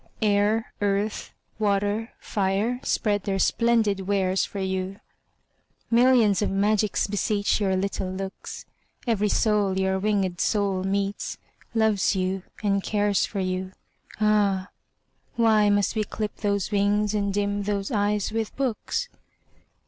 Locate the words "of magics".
6.41-7.05